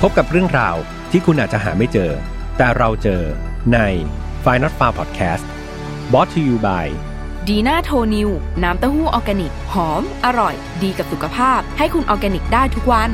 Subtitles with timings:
[0.00, 0.76] พบกับเรื่องราว
[1.10, 2.10] ที่คุณอาจจะหาไม่เจอ
[2.56, 3.22] แต่เราเจอ
[3.72, 3.78] ใน
[4.44, 5.44] f i n a l f a r Podcast
[6.12, 6.86] b o t to you by
[7.48, 8.30] ดีน่าโทนิว
[8.62, 13.10] น้ำเต้าหู้ออร์แกนิก หอม อร่อย ดีกับสุขภาพ ให้คุณออร์แกนิกได้ทุกวัน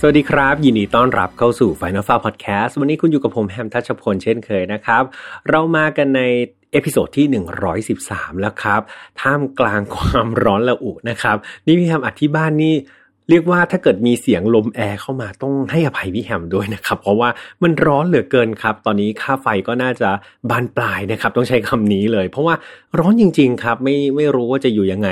[0.00, 5.02] สวัสดีครับ ยินดีต้อนรับเข้าสู่ Final Fear Podcast วันนี้คุณอยู่กับผมแฮมทัชพลเช่นเคยนะครับ
[5.48, 6.22] เรามากันใน
[6.72, 7.26] episode ที่
[7.84, 8.80] 113 แล้วครับ
[9.20, 12.74] ท่ามกลางความร้อนระอุนะครับ นี่พี่ทำอัดที่บ้านนี่
[13.30, 17.28] เรียกว่าถ้าเกิดมีเสียงลมแอร์เข้ามาต้องให้อภัยพี่แฮมด้วยนะครับ เพราะว่า
[17.62, 20.10] มันร้อนเหลือเกินครับ ตอนนี้ค่าไฟก็น่าจะ
[20.50, 22.54] บานปลายนะครับ ต้องใช้คำนี้เลย เพราะว่า
[22.98, 25.08] ร้อนจริง ๆ ครับ ไม่ไม่รู้ว่าจะอยู่ยังไง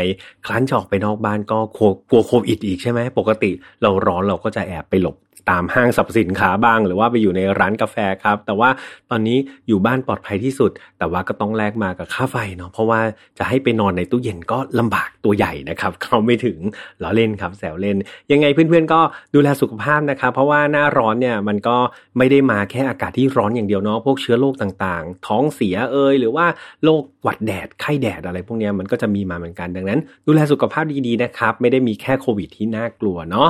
[0.46, 1.78] ครั้นจะออกไปนอกบ้านก็ก
[2.12, 3.50] ลัวโควิดอีกใช่ไหมปกติ
[3.82, 5.16] เราร้อนเราก็จะแอบไปหลบ
[5.50, 8.70] ตามห้างสรรพสินค้าบ้าง หรือว่าไปอยู่ในร้านกาแฟครับ แต่ว่า
[9.10, 13.00] ตอนนี้อยู่บ้านปลอดภัยที่สุด แต่ว่าก็ต้องแลกมากับค่าไฟเนาะเพราะว่า
[13.38, 16.58] จะให้ไปนอนในตู้เย็นก็ลำบากตัวใหญ่นะครับเข้าไม่ถึง
[17.02, 17.96] ล้อเล่นครับแซวเล่น
[18.32, 19.00] ยังไงเพื่อนๆก็
[19.34, 21.76] ดูแลสุขภาพนะครับ เพราะว่าหน้าร้อนเนี่ยมันก็
[22.18, 26.46] ไม่ได้มาแค่อากาศที่ร้อนอย่างเดียวเนาะพวกเชื้อโรคต่างๆ ท้องเสียเอยหรือว่า
[26.84, 33.48] โรคหวัดแดดไข้แดดอะไรพวกนี้มันก็จะมีมาเหมือนกันดังนั้น ดูแลสุขภาพดีๆนะครับ ไม่ได้มีแค่โควิดที่น่ากลัวเนาะ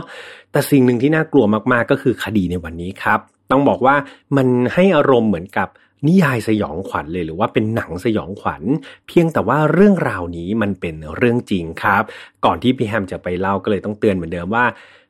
[0.56, 3.96] แต่สิ่งหนึ่งที่น่ากลัวมากๆ ก็คือคดีในวันนี้ครับ ต้องบอกว่า
[4.36, 5.68] มันให้อารมณ์เหมือนกับ
[6.06, 8.62] นิยายสยองขวัญเลยหรือว่าเป็นหนังสยองขวัญ
[9.06, 12.02] เพียงแต่ว่าเรื่องราวนี้มันเป็นเรื่องจริงครับ
[12.44, 14.64] ก่อนที่พี่แฮมจะไปเล่าก็เลยต้องเตือนเหมือนเดิมว่า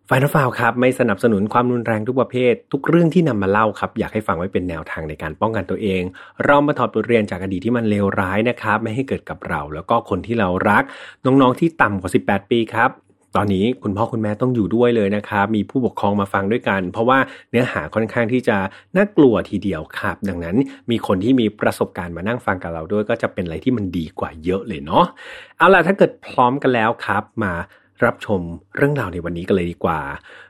[0.08, 6.02] ฟานฟาวครับไม่สนับสนุนความรุนแรงทุกประเภท ทุกเรื่องที่นำมาเล่าครับ อยากให้ฟังไว้เป็นแนวทางในการป้องกันตัวเอง
[6.44, 10.82] เรามาถอดบทเรียนจากอดีตที่มันเลวร้ายนะครับ ไม่ให้เกิดกับเรา แล้วก็คนที่เรารัก
[11.24, 12.90] น้องๆที่ต่ำกว่า 18 ปีครับ
[13.36, 17.18] ตอนนี้คุณพ่อคุณแม่ต้องอยู่ด้วยเลยนะครับมีผู้ปกครองมาฟังด้วยกัน เพราะว่า
[17.50, 18.56] เนื้อหาค่อนข้างที่จะ
[18.96, 20.56] น่ากลัวทีเดียวครับ ดังนั้น
[20.90, 25.04] มีคนที่มีประสบการณ์มานั่งฟังกับเราด้วย ก็จะเป็นอะไรที่มันดีกว่าเยอะเลยเนาะ
[25.58, 27.52] เอาล่ะถ้าเกิดพร้อมกันแล้วครับมา
[28.04, 28.40] รับชม
[28.76, 30.00] เรื่องราวในวันนี้กันเลยดีกว่า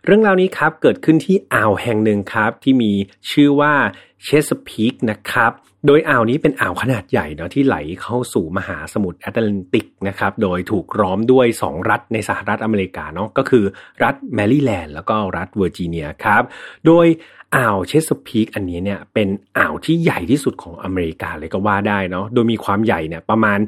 [0.05, 2.93] เรื่องราวนี้ครับเกิดขึ้นที่อ่าวแห่งหนึ่งครับที่มี
[3.31, 3.75] ชื่อว่า
[4.23, 5.53] เชสพีกนะครับ
[5.87, 13.65] โดยอ่าวนี้เป็นอ่าวขนาดใหญ่เนาะที่ไหลเข้าสู่มหาสมุทรแอตแลนติกนะครับ โดยถูกล้อมด้วย 2 รัฐในสหรัฐอเมริกาเนาะก็คือ
[14.05, 16.43] รัฐแมริแลนด์แล้วก็รัฐเวอร์จิเนียครับ
[16.87, 17.07] โดย
[17.55, 23.59] อ่าวเชสพีกอันนี้เนี่ยเป็นอ่าวที่ใหญ่ที่สุดของอเมริกาเลยก็ว่าได้เนาะโดยมีความใหญ่เนี่ยประมาณ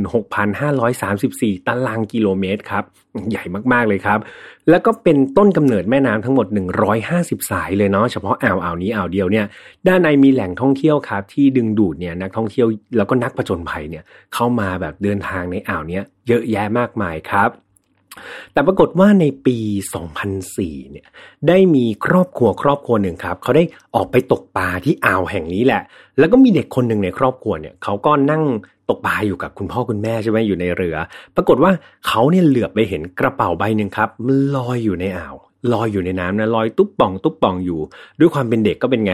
[0.00, 2.84] 166,534 ตารางกิโลเมตรครับ
[3.30, 4.18] ใหญ่มากๆเลยครับ
[4.70, 6.46] แล้วก็เป็นต้นกำเนิดแม่น้ำทั้งหมด
[6.98, 9.46] 150 สายเลยเนาะเฉพาะอ่าวอ่าวนี้อ่าวเดียวเนี่ย
[9.86, 12.66] ด้านในมีแหล่งท่องเที่ยวครับที่ดึงดูดเนี่ยนักท่องเที่ยว
[12.96, 14.04] แล้วก็นักผจญภัยเนี่ย
[14.34, 17.50] เข้ามาแบบเดินทางในอ่าวเนี้ยเยอะแยะมากมายครับ
[18.52, 19.58] แต่ปรากฏว่าในปี
[20.24, 21.06] 2004 เนี่ย
[21.48, 23.64] ได้มีครอบครัวครอบครัวหนึ่งครับ เขาได้
[23.94, 25.82] ออกไปตกปลาที่อ่าวแห่งนี้แหละ
[26.18, 28.42] แล้วก็มีเด็กคนหนึ่งในครอบครัวเนี่ย เขาก็นั่ง
[28.88, 30.96] ตกปลาอยู่กับคุณพ่อคุณแม่ใช่ไหมอยู่ในเรือ
[31.36, 31.72] ปรากฏว่า
[32.06, 35.34] เขาเนี่ยเหลือบไปเห็นกระเป๋าใบหนึ่งครับมันลอยอยู่ในอ่าว
[35.72, 37.80] ลอยอยู่ในน้ำนะลอยตุ๊บป่อง ตุ๊บป่องอยู่
[38.20, 39.12] ด้วยความเป็นเด็กก็เป็นไง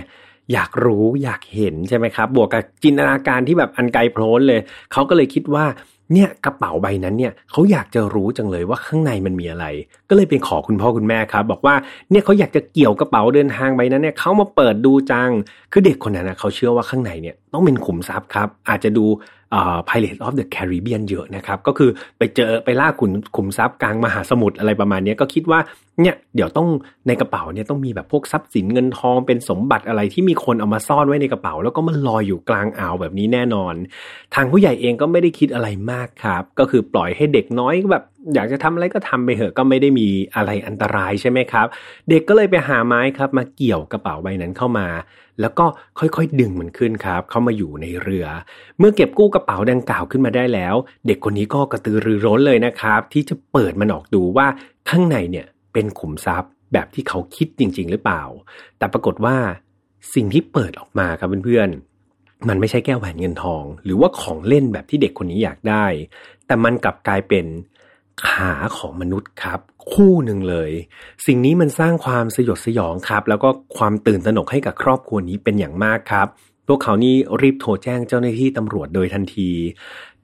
[0.52, 4.60] อยากรู้อยากเห็นใช่ไหมครับ บวกกับจินตนาการที่แบบอันไกลโพ้นเลย
[4.92, 5.64] เขาก็เลยคิดว่า
[6.12, 9.66] เนี่ยกระเป๋าใบนั้นเนี่ยเขาอยากจะรู้จังเลยว่าข้างในมันมีอะไร
[10.08, 11.74] ก็เลยไปขอคุณพ่อคุณแม่ครับ บอกว่า
[12.10, 15.30] เนี่ยเขาอยากจะเกี่ยวกระเป๋าเดินทางใบนั้นเนี่ยเขามาเปิดดูจัง
[15.72, 19.06] คือเด็กคนนั้นนะเขาเชื่อว่าข้างในเนี่ยต้องเป็นขุมทรัพย์ครับ อาจจะดู
[19.50, 25.60] เอ่อ Pirates of the Caribbean เยอะนะครับ ก็คือไปเจอไปล่าขุมขุมทรัพย์กลางมหาสมุทรอะไรประมาณนี้ก็คิดว่า
[26.02, 26.68] เนี่ยเดี๋ยวต้อง
[27.06, 33.74] ในกระเป๋าเนี่ยต้องมีแบบพวกทรัพย์สินเงินทองเป็นสมบัติอะไรที่มีคนเอามาซ่อนไว้ในกระเป๋า แล้วก็มันลอยอยู่กลางอ่าวแบบนี้แน่นอน
[34.34, 41.66] ทางผู้ใหญ่เองก็ไม่ได้คิดอะไรมากครับ ก็คือปล่อยให้เด็กน้อยแบบ อยากจะทำอะไรก็ทำไปเถอะก็ไม่ได้มีอะไรอันตรายใช่ไหมครับ
[42.08, 44.88] เด็กก็เลยไปหาไม้ครับ มาเกี่ยวกระเป๋าใบนั้นเข้ามา
[45.40, 45.66] แล้วก็
[45.98, 48.26] ค่อยๆดึงมันขึ้นครับ เข้ามาอยู่ในเรือ
[48.78, 50.74] เมื่อเก็บกู้กระเป๋าดังกล่าวขึ้นมาได้แล้ว
[51.06, 54.46] เด็กคนนี้ก็กระตือรือร้นเลยนะครับ ที่จะเปิดมันออกดูว่า
[54.90, 55.46] ข้างในเนี่ย
[55.76, 58.22] เป็นขุมทรัพย์แบบที่เขาคิดจริง ๆ หรือเปล่า
[58.78, 59.36] แต่ปรากฏว่า
[60.14, 65.86] สิ่งที่เปิดออกมาครับเพื่อนๆ มันไม่ใช่แก้วแหวนเงินทอง หรือว่าของเล่นแบบที่เด็กคนนี้อยากได้
[66.46, 67.46] แต่มันกลับกลายเป็น
[68.26, 69.60] ขาของมนุษย์ครับ
[69.92, 70.70] คู่หนึ่งเลย
[71.26, 76.26] สิ่งนี้มันสร้างความสยดสยองครับ แล้วก็ความตื่นตระหนกให้กับครอบครัวนี้เป็นอย่างมากครับ
[76.66, 79.50] พวกเขานี่รีบโทรแจ้งเจ้าหน้าที่ตำรวจโดยทันที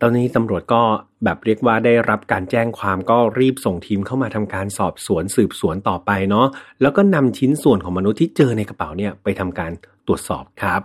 [0.05, 0.83] ตอนนี้ตำรวจก็
[1.25, 6.47] แบบเรียกว่าได้รับการแจ้งความก็รีบส่งทีมเข้ามาทำการสอบสวนสืบสวนต่อไปเนาะ
[6.83, 9.71] แล้วก็นำชิ้นส่วนของมนุษย์ที่เจอในกระเป๋าเนี่ยไปทำการ
[10.07, 10.81] ตรวจสอบครับ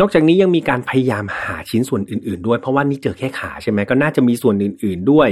[0.00, 5.28] นอกจากนี้ยังมีการพยายามหาชิ้นส่วนอื่น ๆ ด้วยเพราะว่านี่เจอแค่ขาใช่ไหมก็น่าจะมีส่วนอื่น ๆด้วย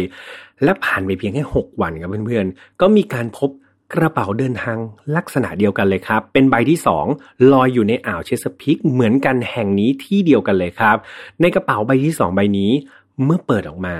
[0.64, 3.50] และผ่านไปเพียงแค่6วันครับเพื่อนๆก็มีการพบ
[3.94, 4.78] กระเป๋าเดินทาง
[5.16, 6.78] ลักษณะเดียวกันเลยครับ เป็นใบที่
[7.12, 10.96] 2 ลอยอยู่ในอ่าวเชสพิกเหมือนกันแห่งนี้ที่เดียวกันเลยครับ
[11.40, 12.72] ในกระเป๋าใบที่ 2 ใบนี้
[13.24, 13.96] เมื่อเปิดออกมา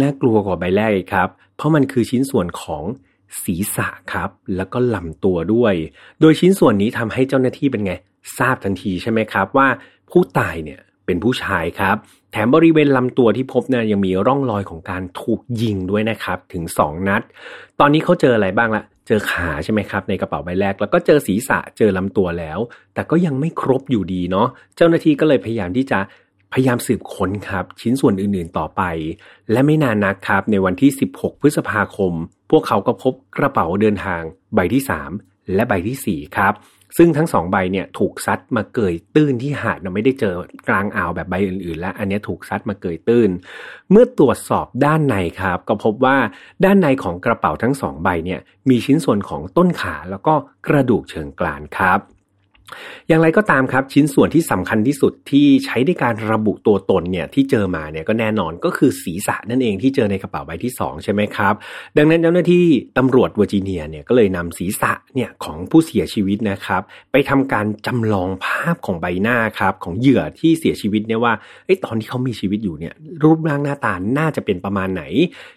[0.00, 2.84] น่ากลัวกว่าใบแรกครับ เพราะมันคือชิ้นส่วนของ
[3.42, 5.74] ศีรษะครับ แล้วก็ลำตัวด้วย
[6.20, 7.92] โดยชิ้นส่วนนี้ทำให้เจ้าหน้าที่เป็นไง
[8.38, 9.68] ทราบทันทีใช่ไหมครับว่า
[10.10, 11.96] ผู้ตายเนี่ยเป็นผู้ชายครับ
[12.32, 17.22] แถมบริเวณลำตัวที่พบเนี่ยยังมีร่องรอยของการถูกยิงด้วยนะครับถึง 2 นัด
[17.80, 22.58] ตอนนี้เขาเจออะไรบ้างละเจอขาใช่ไหมครับในกระเป๋าใบแรก แล้วก็เจอศีรษะเจอลำตัวแล้ว
[22.94, 25.98] แต่ก็ยังไม่ครบอยู่ดีเนาะเจ้าหน้าที่ก็เลยพยายามที่จะ
[26.52, 28.82] พยายามสืบค้นครับชิ้นส่วนอื่นๆต่อไป
[29.52, 32.12] และไม่นานนักครับในวันที่ 16 พฤษภาคม
[32.50, 34.22] พวกเขาก็พบกระเป๋าเดินทาง
[34.54, 34.82] ใบที่
[35.16, 36.54] 3 และใบที่ 4 ครับ
[36.96, 40.34] ซึ่งทั้งสองใบเนี่ยถูกซัดมาเกยตื้นที่หาดเราไม่ได้เจอ
[40.68, 43.30] กลางอ่าวแบบใบอื่นๆ แล้วอันนี้ถูกซัดมาเกยตื้น
[43.90, 46.16] เมื่อตรวจสอบด้านในครับ ก็พบว่า
[46.64, 50.34] ด้านในของกระเป๋าทั้งสองใบเนี่ยมีชิ้นส่วนของต้นขาแล้วก็
[50.68, 52.00] กระดูกเชิงกรานครับ
[53.08, 61.54] อย่างไรก็ตามครับชิ้นส่วนที่สำคัญที่สุดที่ใช้ในการระบุตัวตนเนี่ยที่เจอมาเนี่ยก็แน่นอนก็คือศีรษะนั่นเองที่เจอในกระเป๋าใบที่ 2 ใช่ไหมครับ
[61.96, 62.64] ดังนั้นเจ้าหน้าที่
[62.98, 66.82] ตำรวจเวอร์จิเนียเนี่ยก็เลยนำศีรษะเนี่ยของผู้เสียชีวิตนะครับ
[67.12, 71.32] ไปทำการจำลองภาพของใบหน้าครับของเหยื่อที่เสียชีวิตเนี่ยว่า
[71.66, 75.02] ไอ้ตอนที่เขามีชีวิตอยู่เนี่ยรูปร่างหน้าตาน่าจะเป็นประมาณไหน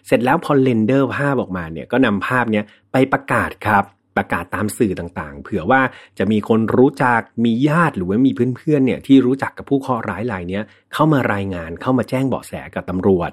[0.06, 3.84] เสร็จแล้วพอ render ภาพออกมาเนี่ยก็นำภาพเนี่ยไปประกาศครับ
[4.16, 5.80] ประกาศตามสื่อต่างๆ เผื่อว่า
[6.18, 10.60] จะมีคนรู้จักมีญาติหรือว่ามีเพื่อนๆเนี่ยที่รู้จักกับผู้เคราะห์ร้ายรายนี้
[10.92, 13.30] เข้ามารายงานเข้ามาแจ้งเบาะแสกับตำรวจ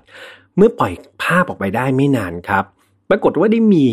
[0.58, 0.94] เมื่อปล่อย
[1.24, 2.64] ภาพออกไปได้ไม่นานครับ
[3.10, 3.86] ปรากฏว่าได้มี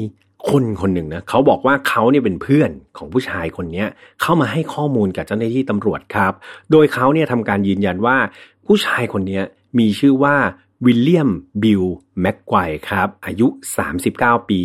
[0.50, 3.84] คนคนหนึ่งนะเขาบอกว่าเขาเนี่ยเป็นเพื่อนของผู้ชายคนนี้
[4.22, 6.32] เข้ามาให้ข้อมูลกับเจ้าหน้าที่ตำรวจครับ
[6.72, 8.16] โดยเขาเนี่ยทำการยืนยันว่า
[8.66, 9.40] ผู้ชายคนนี้
[9.78, 10.36] มีชื่อว่า
[10.84, 11.31] วิลเลียม
[11.62, 11.82] บิล
[12.20, 12.58] แม็กไกว
[12.90, 13.46] ครับอายุ
[13.99, 14.61] 39 ปี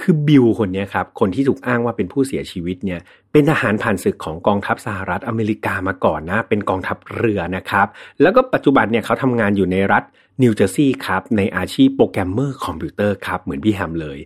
[0.00, 3.00] คือบิลคนนี้ครับคนที่ถูกอ้างว่าเป็นผู้เสียชีวิตเนี่ย
[3.32, 7.86] เป็นทหารผ่านศึกของกองทัพสหรัฐอเมริกามาก่อนนะ เป็นกองทัพเรือนะครับ
[8.22, 10.04] แล้วก็ปัจจุบันเนี่ยเขาทำงานอยู่ในรัฐ
[10.42, 14.18] นิวเจอร์ซีย์ครับในอาชีพโปรแกรมเมอร์คอมพิวเตอร์ครับเหมือนพี่แฮมเลย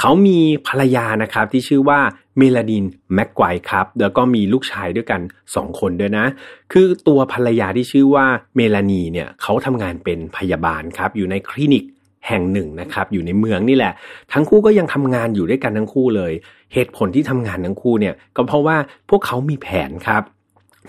[0.00, 2.00] เขามีภรรยานะครับที่ชื่อว่า
[2.40, 5.20] เมลานีแม็กไกวร์ครับ แล้วก็มีลูกชายด้วยกัน
[5.50, 6.26] 2 คนด้วยนะ
[6.72, 8.26] คือตัวภรรยาที่ชื่อว่า
[8.56, 11.84] เมลานีเนี่ยเขาทำงานเป็นพยาบาลครับ อยู่ในคลินิก
[12.28, 13.92] แห่งหนึ่งนะครับ อยู่ในเมืองนี่แหละ
[14.32, 16.32] ทั้งคู่ก็ยังทำงานอยู่ด้วยกันทั้งคู่เลย
[16.74, 18.76] เหตุผลที่ทำงานทั้งคู่เนี่ย ก็เพราะว่า
[19.10, 20.22] พวกเขามีแผนครับ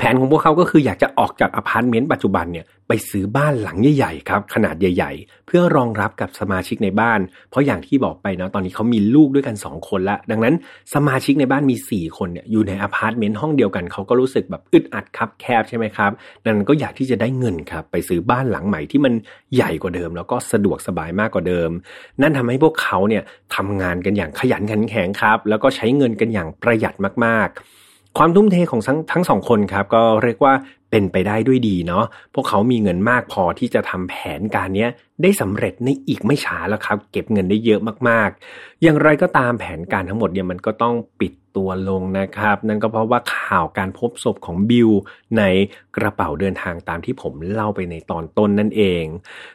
[0.03, 7.19] แผนของพวกเขาก็คืออยากจะออกจากอพาร์ตเมนต์ปัจจุบันเนี่ยไปซื้อบ้านหลังใหญ่ๆครับขนาดใหญ่ ๆ เพื่อรองรับกับสมาชิกในบ้าน
[7.49, 10.55] เพราะอย่างที่บอกไปนะตอนนี้เขามีลูกด้วยกัน 2 คนละ ดังนั้น
[10.93, 16.11] สมาชิกในบ้านมี 4 คนเนี่ยอยู่ในอพาร์ตเมนต์ห้องเดียวกันเขาก็รู้สึกแบบอึดอัดครับแคบใช่ไหมครับ
[16.43, 19.13] ดังนั้นก็อยากที่จะได้เงินครับไปซื้อบ้านหลังใหม่ที่มัน
[19.55, 21.69] ใหญ่กว่าเดิม แล้วก็สะดวกสบายมากกว่าเดิม
[22.21, 23.23] นั่นทำให้พวกเขาเนี่ย
[23.55, 26.95] ทำงานกันอย่างขยันขันแข็งครับ แล้วก็ใช้เงินกันอย่างประหยัด
[27.25, 27.61] มากๆ
[28.17, 30.53] ความทุ่มเทของทั้งทั้งสองคนครับก็เรียกว่า
[30.91, 34.87] เป็นไปได้ด้วยดีเนาะพวกเขามีเงินมากพอที่จะทำแผนการนี้
[35.21, 37.79] ได้สำเร็จในอีกไม่ช้าแล้วครับ เก็บเงินได้เยอะ
[38.09, 44.89] มากๆ อย่างไรก็ตามแผนการทั้งหมดเนี่ยมันก็ต้องปิดตัวลงนะครับ นั่นก็เพราะว่าข่าวการพบศพของบิล
[45.37, 45.43] ใน
[45.97, 49.03] กระเป๋าเดินทางตามที่ผมเล่าไปในตอนต้นนั่นเอง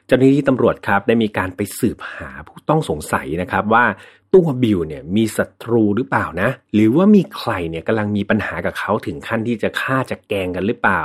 [0.07, 3.85] เจ้าหน้าที่ตำรวจครับได้มีการไปสืบหาผู้ต้องสงสัยนะครับว่า
[4.35, 11.03] ตัวบิลเนี่ยมีศัตรูหรือเปล่านะ หรือว่ามีใครเนี่ยกำลังมีปัญหากับเขาถึงขั้นที่จะฆ่าจะแกงกันหรือเปล่า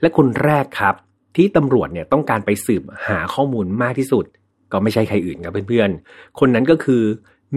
[0.00, 0.94] และคนแรกครับ
[1.36, 4.24] ที่ตำรวจเนี่ยต้องการไปสืบหาข้อมูลมากที่สุด
[4.72, 7.02] ก็ไม่ใช่ใครอื่นครับเพื่อนๆ คนนั้นก็คือ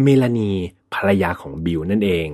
[0.03, 0.51] เมลานี
[0.93, 2.29] ภรรยาของบิลนั่นเอง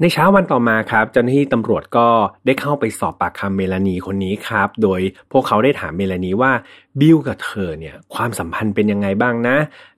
[0.00, 2.08] ในเช้าวันต่อมาครับเจ้าหน้าที่ตำรวจก็
[2.46, 5.00] ได้เข้าไปสอบปากคำเมลานีคนนี้ครับ โดย
[5.32, 6.52] พวกเขาได้ถามเมลานีว่า
[7.00, 9.56] บิลกับเธอเนี่ยความสัมพันธ์เป็นยังไงบ้างนะ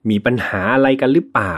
[0.09, 1.55] มีปัญหาอะไรกันหรือเปล่า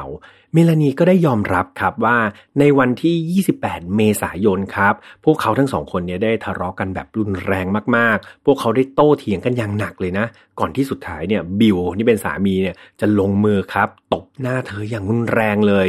[0.53, 2.17] เมลานีก็ได้ยอมรับครับว่า
[2.59, 4.93] ในวันที่ 28 เมษายนครับ
[5.25, 7.65] พวกเขาทั้งสองคนเนี่ยได้ทะเลาะกันแบบรุนแรง
[7.97, 10.25] มากๆ พวกเขาได้โต้เถียงกันอย่างหนักเลยนะ
[10.59, 15.87] ก่อนที่สุดท้ายเนี่ยบิลที่เป็นสามีเนี่ยจะลงมือครับ ตบหน้าเธออย่างรุนแรงเลย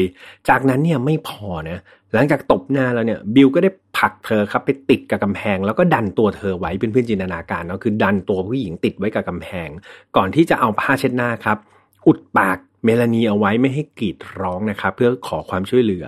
[0.48, 1.78] จากนั้นเนี่ยไม่พอนะ
[2.14, 9.68] หลังจากตบหน้าแล้วเนี่ยบิลก็ได้ ผลักเธอครับไปติดกับกำแพง แล้วก็ดันตัวเธอไว้เป็นเพื่อนจินตนาการเนาะคือดันตัวผู้หญิงติดไว้กับกำแพง
[10.16, 11.58] ก่อนที่จะเอาผ้าเช็ดหน้าครับ
[12.06, 16.06] อุดปากเมลานีเอาไว้ไม่ให้กรีดร้องนะครับเพื่อขอความช่วยเหลือ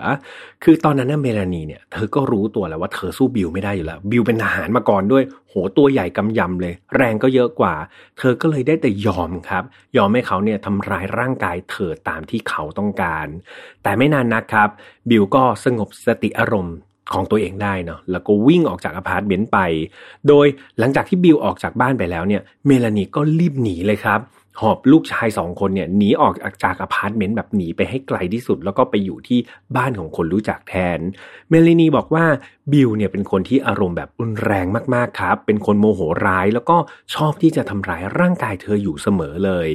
[0.64, 7.74] คือตอนนั้นนะเมลานีเนี่ยเธอก็รู้ตัวแล้วว่าเธอสู้บิลไม่ได้อยู่แล้วบิลเป็นทหารมาก่อนด้วย โหตัวใหญ่กำยำเลย แรงก็เยอะกว่า
[8.18, 9.64] เธอก็เลยได้แต่ยอมครับ
[9.96, 13.26] ยอมให้เขาเนี่ยทำร้ายร่างกายเธอตามที่เขาต้องการ
[13.82, 14.68] แต่ไม่นานนักครับ
[15.10, 16.76] บิลก็สงบสติอารมณ์
[17.12, 19.58] ของตัวเองได้เนาะแล้วก็วิ่งออกจากอพาร์ตเมนต์ไป
[20.28, 20.46] โดย
[20.78, 24.20] หลังจากที่บิลออกจากบ้านไปแล้วเนี่ยเมลานีก็รีบหนีเลยครับ
[24.60, 29.38] หอบลูกชายสองคนเนี่ยหนีออกจากอพาร์ตเมนต์แบบหนีไปให้ไกลที่สุด แล้วก็ไปอยู่ที่
[29.76, 30.98] บ้านของคนรู้จักแทน
[31.50, 32.24] เมลานีบอกว่า
[32.72, 36.76] บิลเนี่ยเป็นคนที่อารมณ์แบบรุนแรงมากๆครับ เป็นคนโมโหร้ายแล้วก็
[37.14, 39.68] ชอบที่จะทำร้ายร่างกายเธออยู่เสมอเลย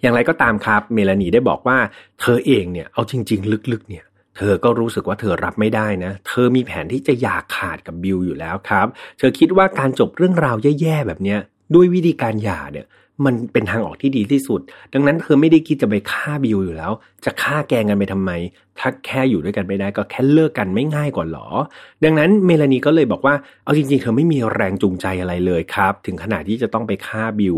[0.00, 1.78] อย่างไรก็ตามครับ เมลานีได้บอกว่า
[2.20, 4.04] เธอเองเนี่ยเอาจริง ๆ ลึกๆเนี่ย
[4.36, 8.86] เธอก็รู้สึกว่าเธอรับไม่ได้นะ เธอมีแผนที่จะอยากขาดกับบิลอยู่แล้วครับ
[9.18, 11.40] เธอคิดว่าการจบเรื่องราวแย่ๆแบบเนี้ย
[11.74, 12.86] ด้วยวิธีการหย่าเนี่ย
[13.24, 14.60] มันเป็นทางออกที่ดีที่สุด
[14.94, 16.92] ดังนั้นเธอไม่ได้คิดจะไปฆ่าบิวอยู่แล้ว
[17.24, 18.30] จะฆ่าแกงกันไปทำไม
[18.78, 21.48] ถ้าแค่อยู่ด้วยกันไม่ได้ก็แค่เลิกกันไม่ง่ายกว่าหรอ
[22.04, 27.56] ดังนั้นเมลานีก็เลยบอกว่า เอาจริงๆ เธอไม่มีแรงจูงใจอะไรเลยครับ ถึงขนาดที่จะต้องไปฆ่าบิล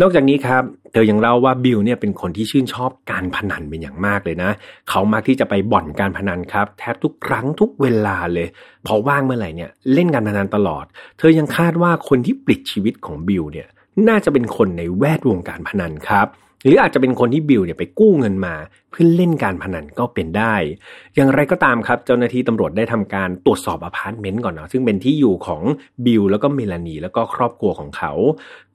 [0.00, 4.50] นอกจากนี้ครับ เธอยังเล่าว่าบิลเนี่ยเป็นคนที่ชื่นชอบการพนันเป็นอย่างมากเลยนะ
[4.88, 8.46] เขามักที่จะไปบ่อนการพนันครับ แทบทุกครั้งทุกเวลาเลย
[8.86, 10.84] พอว่างเมื่อไหร่เนี่ยเล่นการพนันตลอด
[11.18, 13.68] เธอยังคาดว่าคนที่ปลิดชีวิตของบิลเนี่ย
[14.08, 16.28] น่าจะเป็นคนในแวดวงการพนันครับ
[16.62, 18.54] หรืออาจจะเป็นคนที่บิลเนี่ยไปกู้เงินมา
[18.90, 20.54] เพื่อเล่นการพนันก็เป็นได้
[21.14, 25.62] อย่างไรก็ตามครับเจ้าหน้าที่ตำรวจได้ทำการตรวจสอบอพาร์ตเมนต์ก่อนเนาะซึ่งเป็นที่อยู่ของ
[26.06, 28.12] บิลแล้วก็เมลานีแล้วก็ครอบครัวของเขา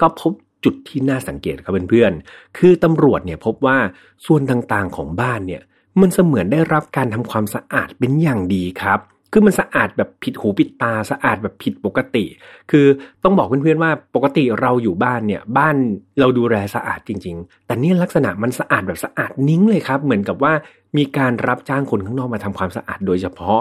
[0.01, 0.31] ก็พบ
[0.63, 3.77] จุดที่น่าสังเกตครับเพื่อนๆ คือตำรวจเนี่ยพบว่า
[4.25, 5.61] ส่วนต่างๆของบ้านเนี่ย
[6.01, 8.99] มันเสมือนได้รับการทำความสะอาดเป็นอย่างดีครับ
[9.33, 12.25] คือมันสะอาดแบบผิดหูผิดตาสะอาดแบบผิดปกติ
[12.71, 12.85] คือ
[13.23, 15.75] ต้องบอกเพื่อนๆว่าปกติเราอยู่บ้านเนี่ย บ้าน
[16.19, 20.53] เราดูแลสะอาดจริง ๆ แต่นี่ลักษณะมันสะอาดแบบสะอาดนิ้งเลยครับ เหมือนกับว่า
[20.97, 23.59] มีการรับจ้างคนข้างนอกมาทำความสะอาดโดยเฉพาะ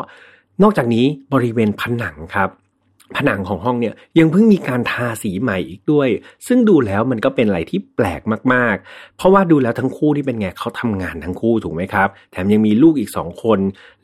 [0.62, 2.48] นอกจากนี้บริเวณผนังครับ
[3.16, 6.08] ผนังของห้องเนี่ยยังเพิ่งมีการทาสีใหม่อีกด้วย
[6.46, 8.20] ซึ่งดูแล้วมันก็เป็นอะไรที่แปลก
[8.52, 13.58] มากๆ เพราะว่าดูแล้วทั้งคู่ที่เป็นไงเขาทำงานทั้งคู่ถูกไหมครับ แถมยังมีลูกอีกสองคน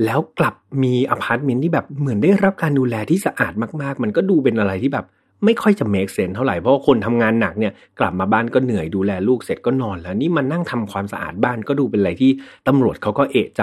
[0.04, 5.06] แล้วกลับมีอพาร์ตเมนต์ที่แบบเหมือนได้รับการดูแลที่สะอาดมากๆ มันก็ดูเป็นอะไรที่แบบ
[5.44, 12.30] ไม่ค่อยจะ make sense เท่าไหร่ เพราะคนทำงานหนักเนี่ยกลับมาบ้านก็เหนื่อยดูแลลูกเสร็จก็นอนแล้ว นี่มันนั่งทำความสะอาดบ้านก็ดูเป็นอะไรที่
[12.68, 13.62] ตำรวจเขาก็เอะใจ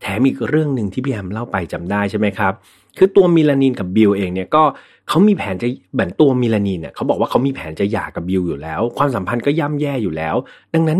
[0.00, 2.52] แถมอีกเรื่องหนึ่งที่พี่แฮมเล่าไปจำได้ใช่ไหมครับ
[2.98, 4.62] คือตัวเมลานีกับบิลเองเนี่ยก็
[5.08, 10.36] เขามีแผนจะเหมือนตัวเมลานีเนี่ยเขาบอกว่าเขามีแผนจะหย่ากับบิลอยู่แล้ว ความสัมพันธ์ก็ย่ำแย่อยู่แล้ว
[10.74, 10.98] ดังนั้น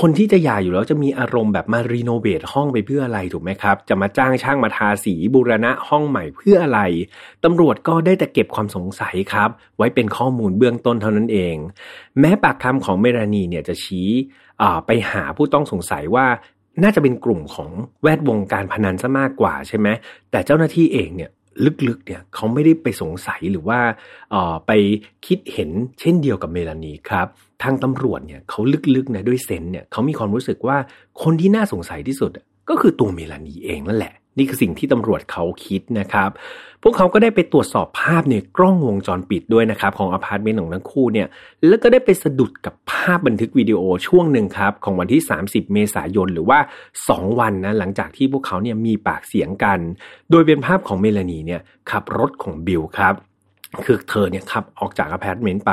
[0.00, 6.80] คนที่จะหย่าอยู่แล้วจะมีอารมณ์แบบมา renovate ห้องไปเพื่ออะไรถูกไหมครับ จะมาจ้างช่างมาทาสีบูรณะห้องใหม่เพื่ออะไร
[7.44, 11.56] ตำรวจก็ได้แต่เก็บความสงสัยครับ ไว้เป็นข้อมูลเบื้องต้นเท่านั้นเอง
[12.20, 14.08] แม้ปากคำของเมรานีเนี่ยจะชี้
[14.86, 16.26] ไปหาผู้ต้องสงสัยว่า
[16.82, 17.70] น่าจะเป็นกลุ่มของ
[18.02, 19.88] แวดวงการพนันซะมากกว่าใช่ไหม
[20.30, 21.30] แต่เจ้าหน้าที่เองเนี่ย
[21.88, 23.78] ลึกๆเนี่ยเขาไม่ได้ไปสงสัยหรือว่า
[24.66, 24.72] ไป
[25.26, 27.26] คิดเห็นเช่นเดียวกับเมลานีครับ
[27.62, 28.60] ทางตำรวจเนี่ยเขา
[28.94, 30.76] ลึกๆนะด้วยเซนเนี่ยเขามีความรู้สึกว่า
[31.22, 32.30] คนที่น่าสงสัยที่สุด
[32.68, 36.30] ก็คือตัวเมลานีเองนั่นแหละ นี่คือสิ่งที่ตำรวจเขาคิดนะครับ
[36.82, 41.26] พวกเขาก็ได้ไปตรวจสอบภาพเนี่ยกล้องวงจรปิดด้วยนะครับ ของอพาร์ตเมนต์ของทั้งคู่เนี่ย
[41.66, 46.58] แล้วก็ได้ไปสะดุดกับภาพบันทึกวิดีโอช่วงหนึ่งครับ ของวันที่ 30 เมษายนหรือว่า
[47.00, 49.78] 2 วันนะหลังจากที่พวกเขาเนี่ยมีปากเสียงกัน
[50.30, 51.60] โดยเป็นภาพของเมลานีเนี่ย
[51.90, 53.14] ขับรถของบิลครับ
[53.84, 55.72] คือเธอเนี่ยขับออกจากอพาร์ตเมนต์ไป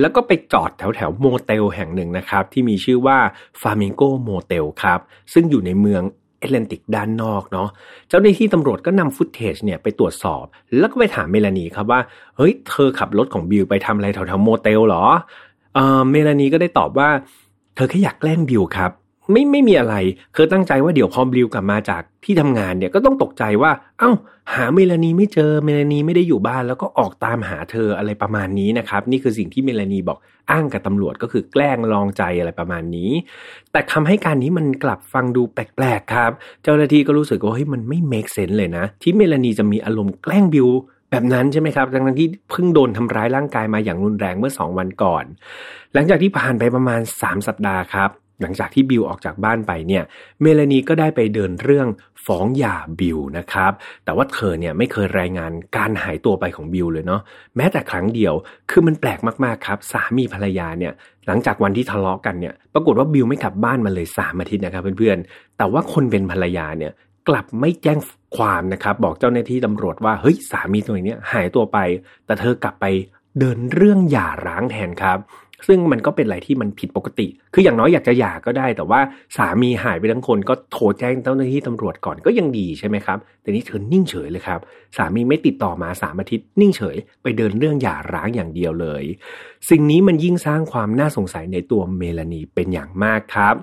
[0.00, 3.18] แล้วก็ไปจอดแถวแถวโมเตลแห่งหนึ่งนะครับ ที่มีชื่อว่า
[3.60, 5.00] ฟลามิงโกโมเตลครับ
[5.32, 6.02] ซึ่งอยู่ในเมือง
[6.38, 7.68] แอตแลนติกด้านนอกเนาะ
[8.08, 10.44] เจ้าหน้าที่ตำรวจก็นำ footage เนี่ยไปตรวจสอบ
[10.78, 12.00] แล้วก็ไปถามเมลานีครับว่า
[12.36, 15.04] เฮ้ย เธอขับรถของบิลไปทำอะไรแถวๆโมเตลหรอ
[15.74, 17.08] เออเมลานีก็ได้ตอบว่า
[17.74, 18.90] เธอแค่อยากแกล้งบิลครับ
[19.30, 19.94] ไม่ไม่มีอะไร
[20.34, 24.12] เคยตั้งใจว่าเดี๋ยวพอบิลกลับมาจากที่ทำงานเนี่ยก็ต้องตกใจว่า เอา้า
[24.54, 30.18] หาเมลานีไม่เจอเมลานีไม่ได้อยู่บ้านแล้วก็ออกตามหาเธออะไรประมาณนี้นะครับ นี่คือสิ่งที่เมลานีบอก
[30.50, 33.10] อ้างกับตำรวจก็คือแกล้งลองใจอะไรประมาณนี้
[33.72, 40.68] แต่คำให้การนี้มันกลับฟังดูแปลกๆครับ เจ้าหน้าที่ก็รู้สึกว่าเฮ้ยมันไม่เมคเซนเลยนะ ที่เมลานีจะมีอารมณ์แกล้งบิว
[41.10, 45.24] แบบนั้นใช่ไหมครับดังนั้นที่เพิ่งโดนทำร้ายร่างกายมาอย่างรุนแรงเมื่อสองวันก่อน
[45.94, 50.02] หลังจากที่ผ่านไปประมาณ 3 สัปดาห์ครับ หลังจากที่บิลออกจากบ้านไปเนี่ย
[50.42, 51.88] เมลานีก็ได้ไปเดินเรื่อง
[52.26, 53.72] ฟ้องหย่าบิลนะครับ
[54.04, 57.20] แต่ว่าเธอเนี่ยไม่เคยรายงานการหายตัวไปของบิลเลยเนาะ
[57.56, 58.34] แม้แต่ครั้งเดียว
[58.70, 60.92] คือมันแปลกมากๆครับ สามีภรรยาเนี่ย
[61.26, 66.92] หลังจากวันที่ทะเลาะกันเนี่ยปรากฏว่าบิลไม่กลับบ้านมาเลยสามอาทิตย์นะครับเพื่อนๆแต่ว่าคนเป็นภรรยาเนี่ย
[67.28, 67.98] กลับไม่แจ้ง
[68.36, 71.78] ความนะครับ บอกเจ้าหน้าที่ตำรวจว่าเฮ้ยสามีตัวนี้หายตัวไป
[72.26, 72.86] แต่เธอกลับไป
[73.38, 75.18] เดินเรื่องหย่าร้างแทนครับ
[75.66, 79.00] ซึ่งมันก็เป็นอะไรที่มันผิดปกติ คืออย่างน้อยอยากจะหย่าก็ได้ แต่ว่า
[79.36, 84.60] สามีหายไปทั้งคนก็โทรแจ้งเจ้าหน้าที่ตำรวจก่อนก็ยังดีใช่ไหมครับ แต่นี่เธอนิ่งเฉยเลยครับ
[84.96, 89.04] สามีไม่ติดต่อมาสามอาทิตย์นิ่งเฉย ไปเดินเรื่องหย่าร้างอย่างเดียวเลย
[89.70, 93.54] สิ่งนี้มันยิ่งสร้างความน่าสงสัยในตัวเมลานีเป็นอย่างมากครับ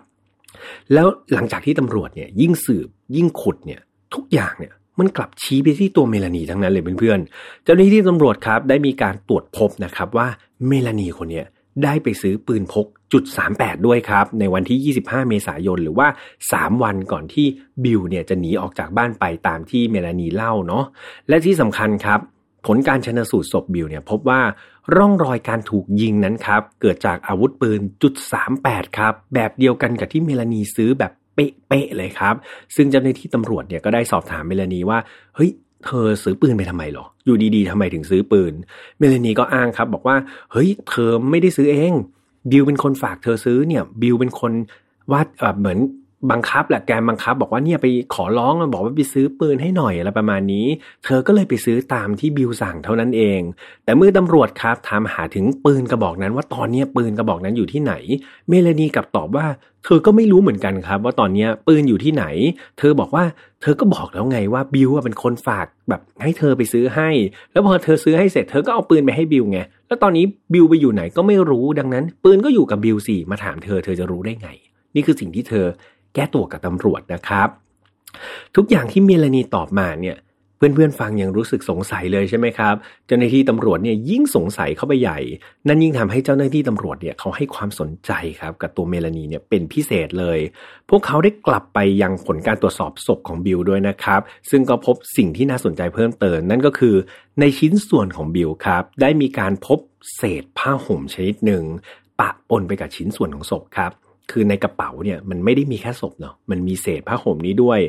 [0.94, 3.82] แล้วหลังจากที่ตำรวจเนี่ยยิ่งสืบยิ่งขุดเนี่ย
[4.14, 10.28] ทุกอย่างเนี่ยมันกลับชี้ไปที่ตัวเมลานีทั้งนั้นเลยเพื่อนๆ เจ้าหน้าที่ตำรวจครับได้มีการตรวจพบนะครับว่า
[10.68, 11.44] เมลานีคนนี้
[11.84, 13.24] ได้ไปซื้อปืนพกจุด
[13.56, 16.08] 38 ด้วยครับ ในวันที่ 25 เมษายน หรือว่า
[16.46, 17.48] 3 วันก่อนที่
[17.84, 20.86] บิลเนี่ยจะหนีออกจากบ้านไปตามที่เมลานีเล่าเนาะ
[21.30, 22.20] และที่สำคัญครับ
[22.68, 24.42] ผลการชันสูตรศพบิลเนี่ยพบว่า
[24.96, 28.14] ร่องรอยการถูกยิงนั้นครับ เกิดจากอาวุธปืนจุด
[28.56, 32.36] 38 ครับ แบบเดียวกันกับที่เมลานีซื้อแบบเป๊ะๆเลยครับ
[32.76, 35.00] ซึ่งเจ้าหน้าที่ตำรวจเนี่ยก็ได้สอบถามเมลานีว่า
[35.36, 35.52] เฮ้ย
[35.86, 38.54] เธอซื้อปืนไปทำไมหรอ อยู่ดีๆทำไมถึงซื้อปืน
[38.98, 40.16] เมลานีก็อ้างครับ บอกว่า
[40.52, 41.94] เฮ้ย เธอไม่ได้ซื้อเอง
[42.52, 44.52] บิวเป็นคนฝากเธอซื้อเนี่ย บิวเป็นคน
[45.12, 45.28] วาด
[45.60, 45.80] เหมือน
[46.32, 50.66] บังคับแหละแกบังคับ บอกว่าเนี่ยไปขอร้องบอกว่าไปซื้อปืนให้หน่อยอะไรประมาณนี้
[51.06, 53.40] เธอก็เลยไปซื้อตามที่บิลสั่งเท่านั้นเอง
[53.86, 57.94] แต่เมื่อตำรวจครับถามหาถึงปืนกระบอกนั้นว่าตอนนี้ปืนกระบอกนั้นอยู่ที่ไหน
[58.50, 59.46] เมลานีกลับตอบว่า
[59.86, 62.26] เธอก็ไม่รู้เหมือนกันครับ ว่าตอนนี้ปืนอยู่ที่ไหน
[62.80, 63.24] เธอบอกว่า
[63.62, 67.10] เธอก็บอกแล้วไงว่าบิลเป็นคนฝากแบบให้เธอไปซื้อให้
[67.52, 74.50] แล้วพอเธอซื้อให้เสร็จเธอก็เอาปืนไปให้บิลไงแล้วตอนนี้บิลไปอยู่ไหนก็ไม่รู้ดังนั้น ปืนก็อยู่กับบิลสิมาถามเธอเธอจะรู้ได้ไง
[74.96, 75.66] นี่คือสิ่งที่เธอ
[76.16, 77.50] แก้ตัวกับตำรวจนะครับ
[78.56, 80.18] ทุกอย่างที่เมลานีตอบมาเนี่ย
[80.58, 82.76] เพื่อนๆฟังยังรู้สึกสงสัยเลยใช่ไหมครับ
[83.08, 85.20] เจ้าหน้าที่ตำรวจเนี่ยยิ่งสงสัยเข้าไปใหญ่
[85.68, 90.40] นั่นยิ่งทำให้เจ้าหน้าที่ตำรวจเนี่ยเขาให้ความสนใจครับกับตัวเมลานีเนี่ยเป็นพิเศษเลย
[90.90, 96.96] พวกเขาได้กลับไปยังผลการตรวจสอบศพของบิลด้วยนะครับ ซึ่งก็พบสิ่งที่น่าสนใจเพิ่มเติมนั่นก็คือ
[97.40, 99.80] ในชิ้นส่วนของบิลครับ ได้มีการพบ
[100.16, 101.64] เศษผ้าห่มชนิดหนึ่ง
[102.20, 103.92] ปะปนไปกับชิ้นส่วนของศพครับ
[104.32, 107.80] คือในกระเป๋าเนี่ยมันไม่ได้มีแค่ศพเนาะมันมีเศษผ้าห่มนี้ด้วย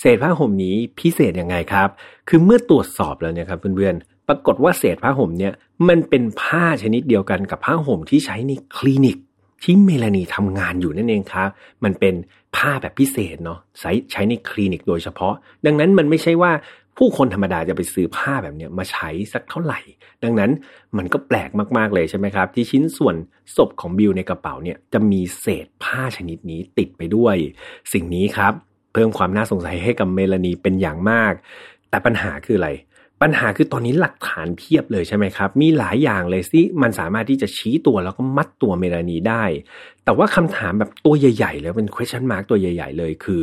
[0.00, 1.88] เศษผ้าห่มนี้พิเศษยังไงครับ
[2.28, 5.52] คือเมื่อตรวจสอบแล้วเนี่ยครับเพื่อนๆปรากฏว่าเศษผ้าห่มเนี่ย
[5.88, 9.16] มันเป็นผ้าชนิดเดียวกันกับผ้าห่มที่ใช้ในคลินิก
[9.62, 11.48] ที่เมลานีทำงานอยู่นั่นเองครับ
[11.84, 12.14] มันเป็น
[12.56, 15.34] ผ้าแบบพิเศษเนาะใช้ใช้ในคลินิกโดยเฉพาะ
[15.66, 16.52] ดังนั้นมันไม่ใช่ว่า
[16.98, 19.80] ผู้คนธรรมดาจะไปซื้อผ้าแบบนี้มาใช้สักเท่าไหร่
[20.24, 20.50] ดังนั้น
[20.96, 23.16] มันก็แปลกมากๆเลยใช่ไหมครับ ที่ชิ้นส่วน
[23.56, 27.36] ศพของบิลในกระเป๋าเนี่ยจะมีเศษผ้าชนิดนี้ติดไปด้วย
[27.92, 28.52] สิ่งนี้ครับ
[28.92, 31.32] เพิ่มความน่าสงสัยให้กับเมลานีเป็นอย่างมาก
[31.90, 32.70] แต่ปัญหาคืออะไร
[33.22, 39.44] ปัญหาคือตอนนี้หลักฐานเพียบเลยใช่ไหมครับ มีหลายอย่างเลยที่มันสามารถที่จะชี้ตัวแล้วก็มัดตัวเมลานีได้
[40.04, 43.42] แต่ว่าคำถามแบบตัวใหญ่ ๆ แล้วเป็น question mark ตัวใหญ่ ๆ เลยคือ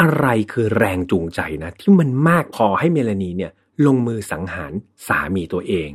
[0.00, 3.52] อะไรคือแรงจูงใจนะ ที่มันมากพอให้เมลานีเนี่ย
[3.86, 4.72] ลงมือสังหาร
[5.08, 5.90] สามีตัวเอง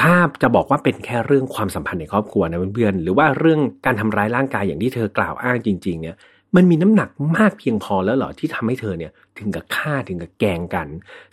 [0.00, 6.16] ถ้าจะบอกว่าเป็นแค่เรื่องความสัมพันธ์ในครอบครัวนะเพื่อนๆหรือว่าเรื่องการทำร้ายร่างกายอย่างที่เธอกล่าวอ้างจริง ๆ เนี่ย
[6.56, 10.88] มันมีน้ำหนักมากเพียงพอแล้วเหรอที่ทำให้เธอเนี่ย ถึงกับฆ่าถึงกับแกงกัน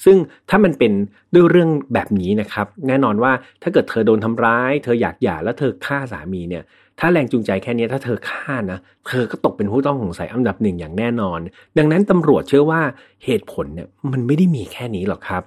[0.06, 0.18] ซึ่ง
[0.50, 0.92] ถ้ามันเป็น
[1.34, 3.32] ด้วยเรื่องแบบนี้นะครับ แน่นอนว่า
[3.64, 6.64] ถ้าเกิดเธอโดนทำร้าย เธออยากหย่าแล้วเธอฆ่าสามีเนี่ย
[7.04, 11.40] ถ้าแรงจูงใจแค่นี้ถ้าเธอฆ่านะ เธอก็ตกเป็นผู้ต้องสงสัยอันดับหนึ่งอย่างแน่นอน
[11.78, 12.82] ดังนั้นตำรวจเชื่อว่า
[13.26, 15.44] เหตุผลเนี่ยมันไม่ได้มีแค่นี้หรอกครับ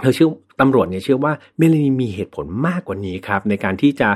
[0.00, 0.28] เธอเชื่อ
[0.60, 4.08] ตำรวจเนี่ยเชื่อว่าเมลานีมีเหตุผลมากกว่านี้ครับ ในการที่จะ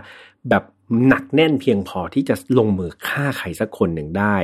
[0.49, 0.65] แบบ
[1.09, 4.37] หนักแน่นเพียงพอที่จะลงมือฆ่าใครสักคนหนึ่งได้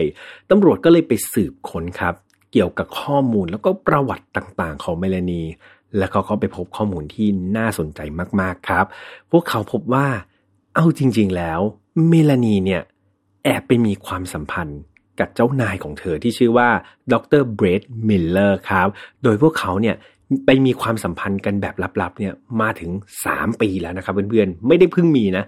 [0.50, 2.14] ตำรวจก็เลยไปสืบค้นครับ
[2.52, 5.42] เกี่ยวกับข้อมูลแล้วก็ประวัติต่างๆ ของเมลานี
[5.96, 8.00] แล้วเขาก็ไปพบข้อมูลที่น่าสนใจ
[8.40, 8.84] มากๆครับ
[9.30, 10.06] พวกเขาพบว่า
[10.74, 11.60] เอาจริง ๆ แล้ว
[12.06, 12.82] เมลานีเนี่ย
[13.44, 14.80] แอบไปมีความสัมพันธ์
[15.20, 16.68] กับเจ้านายของเธอที่ชื่อว่า
[17.12, 18.88] ดร.แบรดมิลเลอร์ครับ
[19.22, 19.96] โดยพวกเขาเนี่ย
[20.46, 22.90] ไปมีความสัมพันธ์กันแบบลับๆเนี่ยมาถึง
[23.26, 25.44] 3 ปีแล้วนะครับเพื่อนๆ ไม่ได้เพิ่งมีนะ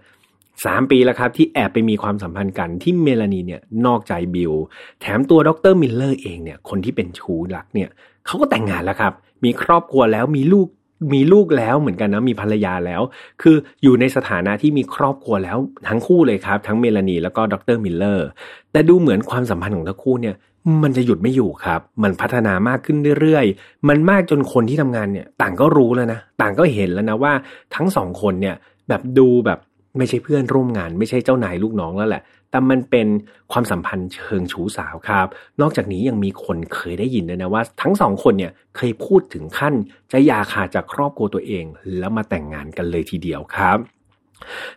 [0.65, 4.53] สามปีแล้วครับที่แอบไปมีความสัมพันธ์กันที่เมลานีเนี่ยนอกใจบิล
[5.01, 7.89] แถมตัวดร.มิลเลอร์เองเนี่ยคนที่เป็นชู้รักเนี่ย
[8.27, 9.13] เขาก็แต่งงานแล้วครับ
[9.45, 10.67] มีครอบครัวแล้วมีลูก
[11.13, 13.03] มีลูกแล้วเหมือนกันนะมีภรรยาแล้ว
[13.43, 15.59] คืออยู่ในสถานะที่มีครอบครัวแล้ว
[15.89, 18.29] ทั้งคู่เลยครับ ทั้งเมลานีแล้วก็ดรมิลเลอร์
[18.73, 20.35] แต่ดูเหมือนความสัมพันธ์ของทั้งคู่เนี่ย
[20.83, 27.33] มันจะหยุดไม่อยู่ครับ มันพัฒนามากขึ้นเรื่อยๆ มันมากจนคนที่ทำงานเนี่ย ต่างก็รู้แล้วนะ ต่างก็เห็นแล้วนะว่า
[27.75, 28.55] ทั้งสองคนเนี่ย
[28.89, 29.59] แบบดูแบบ
[29.99, 33.09] ไม่ใช่เพื่อนร่วมงาน ไม่ใช่เจ้านายลูกน้องแล้วแหละ แต่มันเป็น
[33.53, 35.27] ความสัมพันธ์เชิงชู้สาวครับ
[35.61, 39.75] นอกจากนี้ยังมีคนเคยได้ยินด้วยนะว่า ทั้งสองคนเนี่ยเคยพูดถึงขั้น
[40.13, 41.65] จะหย่าขาดจากครอบครัวตัวเอง
[41.99, 43.79] แล้วมาแต่งงานกันเลยทีเดียวครับ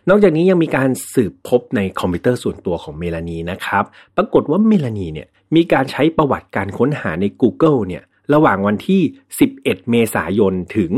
[0.08, 3.84] นอกจากนี้ยังมีการสืบพบในคอมพิวเตอร์ส่วนตัวของเมลานีนะครับ
[4.16, 9.02] ปรากฏว่าเมลานีเนี่ยมีการใช้ประวัติการค้นหาใน Google เนี่ย ระหว่างวันที่
[9.46, 10.92] 11 เมษายนถึง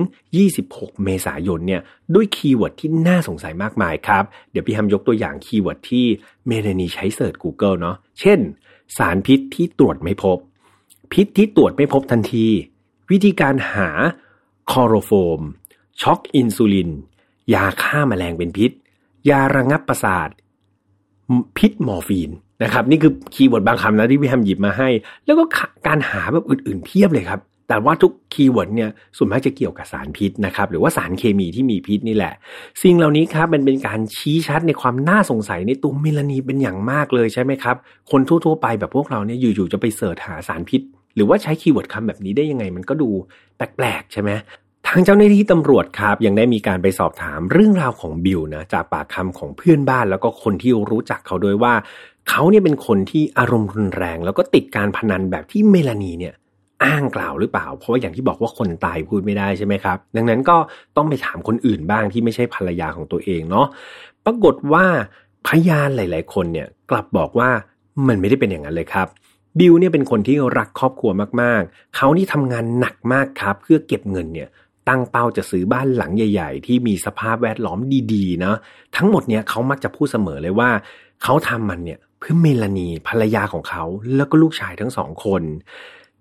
[0.48, 1.82] 26 เมษายนเนี่ย
[2.14, 6.06] ด้วย keyword ที่น่าสงสัยมากมายครับ เดี๋ยวพี่แฮมยกตัวอย่าง keyword ที่
[6.46, 8.38] เมลานีใช้ search Google เนาะเช่น
[8.96, 10.38] สารพิษที่ตรวจไม่พบ
[11.12, 12.46] พิษที่ตรวจไม่พบทันที
[13.10, 13.88] วิธีการหา
[14.72, 15.40] คลอโรฟอร์ม
[16.00, 16.90] ช็อกอินซูลิน
[17.54, 18.70] ยาฆ่ามาแมลงเป็นพิษ
[19.30, 20.28] ยาระงับประสาท
[21.56, 22.30] พิษมอร์ฟีน
[22.62, 24.88] นะครับ นี่คือ keyword บางคำนะที่พี่แฮมหยิบมาให้
[25.26, 25.44] แล้วก็
[25.86, 32.34] การหาแบบอื่นๆเพียบเลยครับ แต่ว่าทุก keyword เนี่ยส่วนมากจะเกี่ยวกับสารพิษนะครับ หรือว่าสารเคมีที่มีพิษนี่แหละ
[32.82, 37.76] สิ่งเหล่านี้ครับมันเป็นการชี้ชัดในความน่าสงสัยในตัวเมลานีเป็นอย่างมากเลยใช่ไหมครับ
[38.10, 40.80] คนทั่วๆไปแบบพวกเราเนี่ยอยู่ๆจะไป search หาสารพิษ
[41.14, 43.10] หรือว่าใช้ keyword คำแบบนี้ได้ยังไง มันก็ดู
[43.56, 44.30] แปลกๆใช่ไหม
[44.86, 51.72] ทางเจ้าหน้าที่ตำรวจครับยังได้มีการไปสอบถามเรื่องราวของบิลนะจากปากคำของเพื่อนบ้านแล้วก็คนที่รู้จักเขาโดยว่า
[52.30, 56.34] เขาเนี่ยเป็นคนที่อารมณ์รุนแรง แล้วก็ติดการพนันแบบที่เมลานีเนี่ย
[56.84, 60.56] อ้างกล่าวหรือเปล่า เพราะว่าอย่างที่บอกว่าคนตายพูดไม่ได้ใช่ไหมครับ ดังนั้นก็
[60.96, 63.66] ต้องไปถามคนอื่นบ้างที่ไม่ใช่ภรรยาของตัวเองเนาะ
[64.24, 64.84] ปรากฏว่า
[65.46, 67.50] พยานหลาย ๆ คนเนี่ยกลับบอกว่า
[68.06, 69.06] มันไม่ได้เป็นอย่างนั้นเลยครับ
[69.58, 71.10] บิลเนี่ยเป็นคนที่รักครอบครัว
[71.42, 74.48] มากๆ เขานี่ทำงานหนักมากครับ เพื่อเก็บเงินเนี่ย
[74.88, 77.78] ตั้งเป้าจะซื้อบ้านหลังใหญ่ ๆ ที่มีสภาพแวดล้อม
[78.12, 78.54] ดีๆนะ
[78.96, 80.70] ทั้งหมดเนี่ยเขามักจะพูดเสมอเลยว่า
[81.22, 83.84] เขาทำมันเนี่ย เพื่อเมลานีภรรยาของเขา
[84.16, 85.42] แล้วก็ลูกชายทั้งสองคน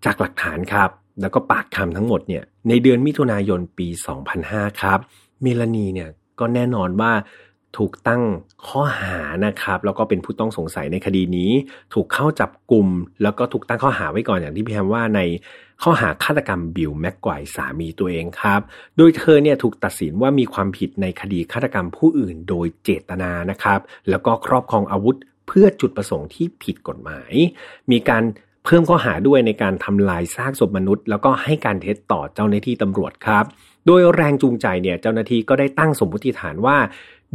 [0.05, 0.89] จากหลักฐานครับ
[1.21, 3.88] แล้วก็ปากคำทั้งหมดเนี่ยในเดือนมิถุนายนปี
[4.36, 4.99] 2005 ครับ
[5.41, 7.12] เมลานีเนี่ยก็แน่นอนว่า
[7.77, 8.21] ถูกตั้ง
[8.67, 11.51] ข้อหานะครับ แล้วก็เป็นผู้ต้องสงสัยในคดีนี้
[11.93, 12.88] ถูกเข้าจับกลุ่ม
[13.23, 15.21] แล้วก็ถูกตั้งข้อหาไว้ก่อนอย่างที่พี่แฮมว่าใน
[15.84, 18.62] ข้อหาฆาตกรรมบิลแม็กไกวสามีตัวเองครับ
[18.97, 23.79] โดยเธอเนี่ยถูกตัดสินว่ามีความผิดในคดีฆาตกรรมผู้อื่นโดยเจตนานะครับ
[24.10, 25.15] แล้วก็ครอบครองอาวุธ
[25.47, 27.34] เพื่อจุดประสงค์ที่ผิดกฎหมาย
[27.91, 28.23] มีการ
[28.65, 33.45] เพิ่มข้อหาด้วยในการทำลายซากศพมนุษย์ แล้วก็ให้การเท็จต่อเจ้าหน้าที่ตำรวจครับ
[33.88, 36.77] โดยแรงจูงใจเนี่ยเจ้าหน้าที่ก็ได้ตั้งสมมติฐานว่า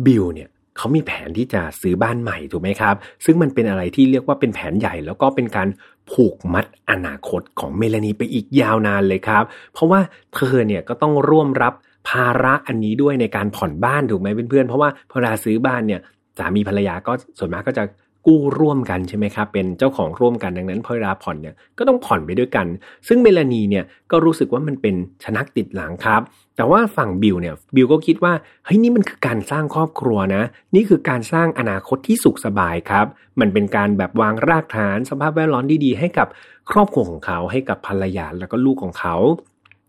[0.07, 2.95] บิลเนี่ยเขามีแผนที่จะซื้อบ้านใหม่ถูกไหมครับ
[3.25, 5.69] ซึ่งมันเป็นอะไรที่เรียกว่าเป็นแผนใหญ่ แล้วก็เป็นการ
[6.11, 10.01] ผูกมัดอนาคตของเมลานีไปอีกยาวนานเลยครับ เพราะว่า
[10.35, 11.73] เธอเนี่ยก็ต้องร่วมรับ
[12.09, 16.01] ภาระอันนี้ด้วยในการผ่อนบ้านถูกไหมเพื่อนๆ เพราะว่าพอเวลาซื้อบ้านเนี่ย
[16.39, 17.85] สามีภรรยาก็ส่วนมากก็จะ
[18.27, 22.67] กู้ร่วมกันใช่ไหมครับเป็นเจ้าของร่วมกันดังนั้นพอเวลาผ่อนเนี่ยก็ต้องผ่อนไปด้วยกัน
[23.09, 26.21] ซึ่งเมลานีเนี่ยก็รู้สึกว่ามันเป็นชนักติดหลังครับ
[26.57, 28.33] แต่ว่าฝั่งบิลเนี่ยบิลก็คิดว่า
[28.65, 30.43] เฮ้ยนี่มันคือการสร้างครอบครัวนะ
[30.75, 33.07] นี่คือการสร้างอนาคตที่สุขสบายครับ
[33.41, 36.29] มันเป็นการแบบวางรากฐานสภาพแวดล้อมดีๆให้กับ
[36.71, 39.17] ครอบครัวของเขาให้กับภรรยาแล้วก็ลูกของเขา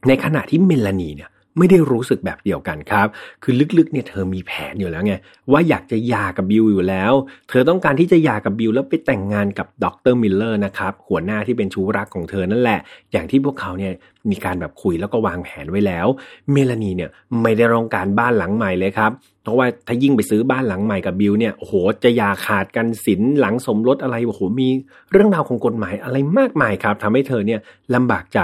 [0.07, 3.07] ในขณะที่เมลานีเนี่ย ไม่ได้รู้สึกแบบเดียวกันครับ
[3.43, 5.13] คือลึกๆเนี่ยเธอมีแผนอยู่แล้วไง
[5.51, 7.13] ว่าอยากจะหย่ากับบิลอยู่แล้ว
[7.49, 12.79] เธอต้องการที่จะหย่ากับบิลแล้วไปแต่งงานกับดร.มิลเลอร์นะครับหัวหน้าที่เป็นชู้รักของเธอนั่นแหละ
[13.11, 13.93] อย่างที่พวกเขาเนี่ย
[14.29, 16.07] มีการแบบคุยแล้วก็วางแผนไว้แล้ว
[16.51, 17.09] เมลานีเนี่ย
[17.41, 19.11] ไม่ได้ต้องการบ้านหลังใหม่เลยครับ
[19.43, 24.69] เพราะว่าถ้ายิ่งไปซื้อบ้านหลังใหม่กับบิลเนี่ยโอ้โหจะหย่าขาดกันสินหลังสมรสอะไรโอ้โหมี
[25.11, 27.59] เรื่องราวของกฎหมายอะไรมากมายครับทำให้เธอเนี่ย
[27.95, 28.39] ลำบากใจ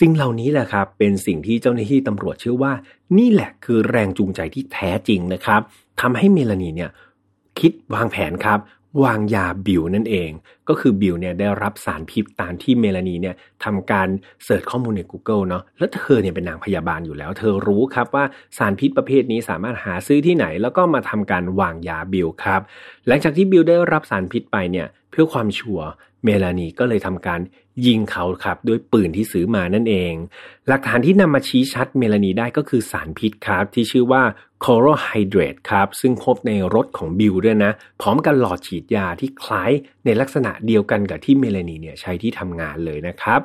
[0.00, 2.72] สิ่งเหล่านี้แหละครับ เป็นสิ่งที่เจ้าหน้าที่ตำรวจเชื่อว่า
[3.18, 5.60] นี่แหละคือแรงจูงใจที่แท้จริงนะครับ
[6.00, 6.90] ทำให้เมลานีเนี่ย
[7.60, 8.58] คิดวางแผนครับ
[9.04, 10.30] วางยาบิวนั่นเอง
[10.68, 14.08] ก็คือบิวเนี่ยได้รับสารพิษตามที่เมลานีเนี่ยทำการ
[14.44, 18.24] เสิร์ชข้อมูลใน Google เนาะแล้วเธอเนี่ยเป็นนางพยาบาลอยู่แล้ว เธอรู้ครับว่า
[18.58, 22.60] สารพิษประเภทนี้สามารถหาซื้อที่ไหน แล้วก็มาทำการวางยาบิวครับ
[23.06, 25.88] หลังจากที่บิวได้รับสารพิษไปเนี่ยเพื่อความชัวร์
[26.24, 27.40] เมลานีก็เลยทำการ
[27.86, 30.14] ยิงเขาครับ ด้วยปืนที่ซื้อมานั่นเอง
[30.68, 34.22] หลักฐานที่นำมาชี้ชัดเมลานีได้ก็คือสารพิษครับ ที่ชื่อว่า
[34.64, 39.70] คลอรัลไฮเดรตครับ ซึ่งพบในรถของบิลด้วยนะ พร้อมกับหลอดฉีดยาที่คล้าย
[40.04, 43.40] ในลักษณะเดียวกันกับที่เมลานีเนี่ยใช้ที่ทำงานเลยนะครับ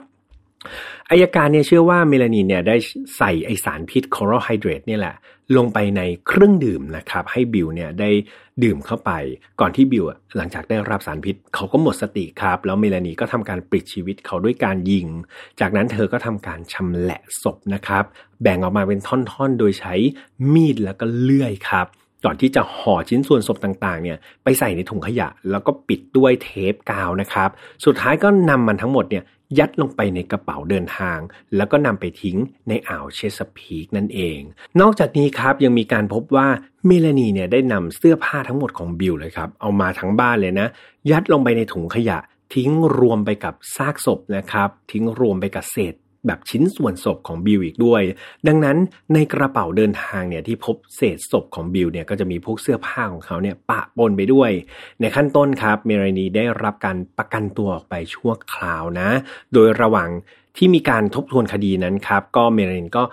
[1.10, 2.75] อัยการเนี่ยเชื่อว่าเมลานีเนี่ยได้
[3.17, 5.15] ใส่ไอสารพิษคลอรัลไฮเดรตเนี่ยแหละ
[5.58, 8.10] ลงไปในเครื่องดื่มนะครับ ให้บิลเนี่ยได้
[8.63, 9.12] ดื่มเข้าไป
[9.60, 15.08] ก่อนที่บิลหลังจากได้รับสารพิษ เขาก็หมดสติครับ แล้วเมลานีก็ทำการปิดชีวิตเขาด้วยการยิง
[15.60, 18.04] จากนั้นเธอก็ทำการชำแหละศพนะครับ
[18.41, 19.93] แบ่งออกมาเป็นท่อนๆ โดยใช้
[20.54, 21.88] มีดแล้วก็เลื่อยครับ
[22.25, 27.49] ก่อนที่จะห่อชิ้นส่วนศพต่างๆ เนี่ยไปใส่ในถุงขยะ แล้วก็ปิดด้วยเทปกาวนะครับ
[27.86, 29.23] สุดท้ายก็นำมันทั้งหมดเนี่ย
[29.60, 31.19] ยัดลงไปในกระเป๋าเดินทาง
[31.55, 34.39] แล้วก็นำไปทิ้งในอ่าวเชสพีกนั่นเอง
[34.81, 36.47] นอกจากนี้ครับยังมีการพบว่า
[36.86, 40.67] เมลานีเนี่ยได้นำเสื้อผ้าทั้งหมดของบิลเลยครับเอามาทั้งบ้านเลยนะ
[41.12, 42.17] ยัดลงไปในถุงขยะ
[42.53, 45.93] ทิ้งรวมไปกับซากศพนะครับ ทิ้งรวมไปกับเศษ
[46.27, 48.01] แบบชิ้นส่วนศพของบิลอีกด้วย
[48.47, 48.77] ดังนั้น
[49.13, 54.51] ในกระเป๋าเดินทางเนี่ยที่พบเศษศพของบิลเนี่ยก็จะมีพวกเสื้อผ้าของเขาเนี่ยปะปนไปด้วย
[55.01, 59.09] ในขั้นต้นครับเมลานีได้รับการประกันตัวออกไปชั่วคราวนะ
[59.53, 60.09] โดยระหว่าง
[60.57, 63.03] ที่มีการทบทวนคดีนั้นครับ ก็เมรินก็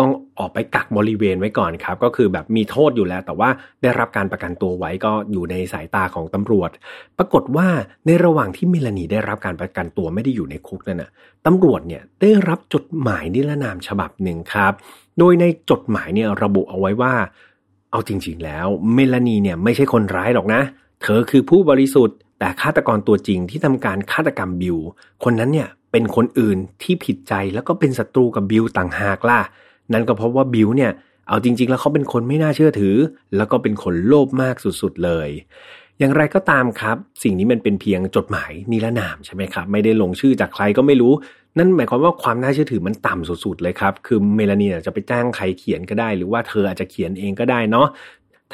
[0.00, 3.48] ต้องออกไปกักบริเวณไว้ก่อนครับ ก็คือแบบมีโทษอยู่แล้ว แต่ว่า
[3.82, 6.70] ได้รับการประกันตัวไว้ก็อยู่ในสายตาของตำรวจ
[7.18, 7.68] ปรากฏว่า
[8.06, 11.10] ในระหว่างที่เมลานีได้รับการประกันตัวไม่ได้อยู่ในคุกนั่นนะ
[11.46, 14.72] ตำรวจเนี่ยได้รับจดหมายนิรนามฉบับหนึ่งครับ
[15.18, 17.14] โดยในจดหมายเนี่ยระบุเอาไว้ว่า
[17.90, 20.62] เอาจริง ๆ แล้ว เมลานีเนี่ยไม่ใช่คนร้ายหรอกนะ
[21.02, 24.78] เธอคือผู้บริสุทธิ์ แต่ฆาตกรตัวจริงที่ทำการฆาตกรรมบิว
[25.24, 29.40] คนนั้นเนี่ยเป็นคนอื่นที่ผิดใจแล้วก็เป็นศัตรูกับบิลต่างหากล่ะ
[29.92, 30.92] นั่นก็เพราะว่าบิลเนี่ย
[31.28, 32.96] เอาจริง ๆ แล้วเขาเป็นคนไม่น่าเชื่อถือ
[33.36, 35.28] แล้วก็เป็นคนโลภมากสุดๆเลย
[35.98, 41.12] อย่างไรก็ตามครับ สิ่งนี้มันเป็นเพียงจดหมายนิรนามใช่ไหมครับ ไม่ได้ลงชื่อจากใครก็ไม่รู้
[41.58, 47.86] นั่นหมายความว่าความน่าเชื่อถือมันต่ำสุดๆเลยครับ คือเมลานีจะไปจ้างใครเขียนก็ได้ หรือว่าเธออาจจะเขียนเองก็ได้เนาะ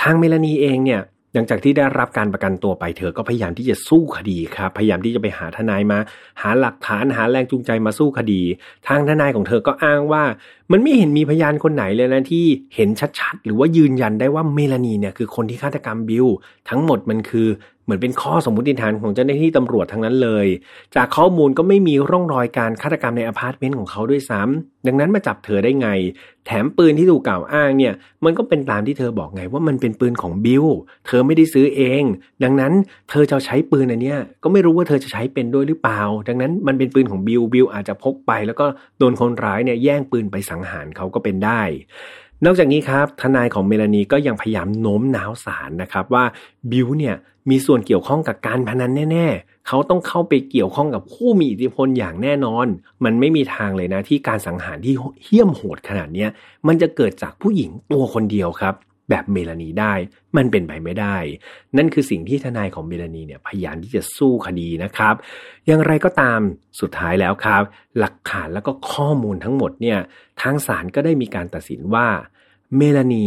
[0.01, 1.03] ทางเมลานีเองเนี่ย
[1.35, 5.99] หลังจากที่ได้รับการประกันตัวไปเธอก็พยายามที่จะสู้คดีครับ พยายามที่จะไปหาทนายมา
[6.43, 8.43] หาหลักฐานหาแรงจูงใจมาสู้คดี
[8.89, 10.25] ทางทนายของเธอก็อ้างว่า
[10.73, 16.27] มันไม่เห็นมีพยานคนไหนเลยนะที่เห็นชัดๆ หรือว่ายืนยันได้ว่าเมลานีเนี่ยคือคนที่ฆาตกรรมบิล
[16.69, 17.49] ทั้งหมดมันคือ
[17.85, 20.47] เหมือนเป็นข้อสมมติฐานของเจ้าหน้าที่ตำรวจทั้งนั้นเลย
[20.97, 25.89] จากข้อมูลก็ไม่มีร่องรอยการฆาตกรรมในอพาร์ตเมนต์ของเขาด้วยซ้ำดังนั้นมาจับเธอได้ไง
[26.47, 27.93] แถมปืนที่ถูกกล่าวอ้างเนี่ย
[28.25, 30.65] มันก็เป็นตามที่เธอบอกไงว่ามันเป็นปืนของบิล
[31.07, 32.03] เธอไม่ได้ซื้อเอง
[32.45, 32.73] ดังนั้น
[33.11, 38.67] เธอจะใช้ปืนอันเนี้ยก็ไม่รู้ว่าเธอจะใช้เป็นด้วยหรือเปล่า ดังนั้นมันเป็นปืนของบิลบิลอาจจะพกไป แล้วก็
[38.99, 41.63] โดนคนร้ายเนี่ยแย่งปืนไปสังหารเขาก็เป็นได้
[42.45, 46.25] นอกจากนี้ครับทนายของเมลานีก็ยังพยายามโน้มน้าวศาลนะครับว่า
[46.71, 47.17] บิลเนี่ย
[47.51, 52.67] มีส่วนเกี่ยวข้องกับการพนันแน่ๆ เขาต้องเข้าไปเกี่ยวข้องกับผู้มีอิทธิพลอย่างแน่นอน
[53.05, 56.27] มันไม่มีทางเลยนะที่การสังหารที่เหี้ยมโหดขนาดนี้
[56.67, 58.75] มันจะเกิดจากผู้หญิงตัวคนเดียวครับ
[59.11, 59.93] แบบเมลานีได้
[60.37, 61.17] มันเป็นไปไม่ได้
[61.77, 65.15] นั่นคือสิ่งที่ทนายของเมลานีเนี่ยพยายามที่จะสู้คดีนะครับ
[65.67, 66.41] อย่างไรก็ตาม
[66.81, 67.63] สุดท้ายแล้วครับ
[67.99, 69.99] หลักฐานแล้วก็ข้อมูลทั้งหมดเนี่ย
[70.43, 72.07] ทางศาลก็ได้มีการตัดสินว่า
[72.77, 73.27] เมลานี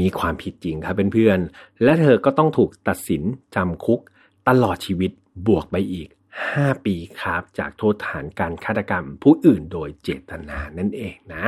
[0.00, 3.22] มีความผิดจริงครับเพื่อนๆ และเธอก็ต้องถูกตัดสิน
[3.54, 4.00] จำคุก
[4.48, 5.10] ตลอดชีวิต
[5.46, 6.08] บวกไปอีก
[6.46, 11.46] 5 ปีครับ จากโทษฐานการฆาตกรรมผู้อื่นโดยเจตนานั่นเองนะ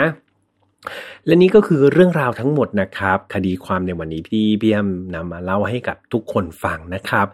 [1.27, 7.27] และนี่ก็คือเรื่องราวทั้งหมดนะครับ คดีความในวันนี้ที่พี่แอมนำมาเล่าให้กับทุกคนฟังนะครับ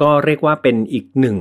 [0.00, 1.38] ก็เรียกว่าเป็นอีกหนึ่ง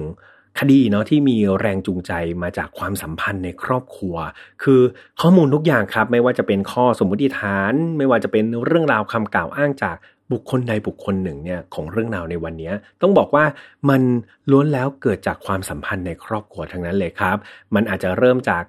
[0.60, 2.12] คดีเนาะที่มีแรงจูงใจ
[2.44, 4.16] มาจากความสัมพันธ์ในครอบครัว
[4.64, 4.82] คือ
[5.22, 9.96] ข้อมูลทุกอย่างครับ ไม่ว่าจะเป็นข้อสมมติฐาน ไม่ว่าจะเป็นเรื่องราวคำกล่าวอ้างจาก
[10.32, 13.46] บุคคลใดบุคคลหนึ่งเนี่ยของเรื่องราวในวันนี้ ต้องบอกว่า
[13.90, 14.02] มัน
[14.52, 17.38] ล้วนแล้วเกิดจากความสัมพันธ์ในครอบครัวทั้งนั้นเลยครับ
[17.76, 18.64] มันอาจจะเริ่มจาก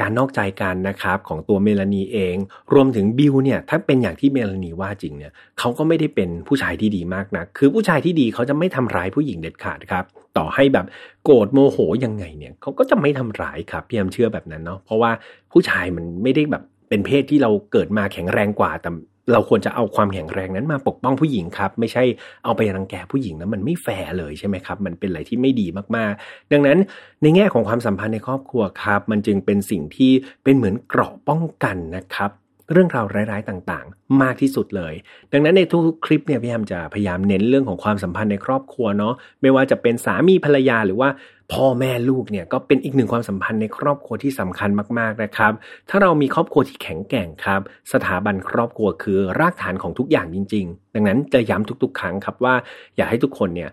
[0.00, 2.36] การนอกใจกันนะครับของตัวเมลานีเอง
[2.72, 10.04] รวมถึงบิลเนี่ยถ้าเป็นอย่างที่เมลานีว่าจริงเนี่ยเขาก็ไม่ได้เป็นผู้ชายที่ดีมากนะคือผู้ชายที่ดีเขาจะไม่ทำร้ายผู้หญิงเด็ดขาดครับ
[10.38, 10.86] ต่อให้แบบ
[11.24, 15.10] โกรธโมโหยังไงเนี่ยเขาก็จะไม่ทำร้ายครับพี่แอมเชื่อแบบนั้นเนาะเพราะว่า
[15.52, 18.90] ผู้ชายมันไม่ได้แบบเป็นเพศที่เราเกิดมาแข็งแรงกว่าแต่
[19.32, 22.04] เราควรจะเอาความแข็งแรงนั้นมาปกป้องผู้หญิงครับ ไม่ใช่
[22.44, 26.78] เอาไปรังแกผู้หญิงนะมันไม่แฟร์เลยใช่ไหมครับ มันเป็นอะไรที่ไม่ดีมากๆ ดังนั้น
[27.22, 30.12] ในแง่ของความสัมพันธ์ในครอบครัวครับ มันจึงเป็นสิ่งที่
[30.44, 32.32] เป็นเหมือนเกราะป้องกันนะครับ
[32.72, 34.94] เรื่องราวร้ายๆต่างๆ มากที่สุดเลย
[35.32, 41.08] ดังนั้นในทุกคลิปเนี่ยพี่ยามจะพยายามเน้นเรื่องของความสัมพันธ์ในครอบครัวเนาะไม่ว่าจะเป็นสามีภรรยาหรือว่า
[41.52, 45.52] พ่อแม่ลูกเนี่ยก็เป็นอีกหนึ่งความสัมพันธ์ในครอบครัวที่สำคัญมากๆนะครับ
[45.90, 47.60] ถ้าเรามีครอบครัวที่แข็งแกร่งครับ
[47.92, 52.54] สถาบันครอบครัวคือรากฐานของทุกอย่างจริง ๆ ดังนั้นจะย้ำทุก ๆ ครั้งครับว่า
[52.96, 53.70] อยากให้ทุกคนเนี่ย